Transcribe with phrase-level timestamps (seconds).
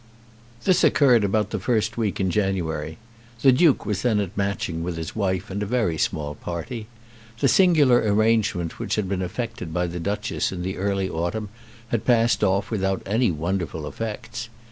[0.63, 2.97] This occurred about the first week in January.
[3.43, 6.87] The Duke was then at Matching with his wife and a very small party.
[7.39, 11.49] The singular arrangement which had been effected by the Duchess in the early autumn
[11.89, 14.49] had passed off without any wonderful effects.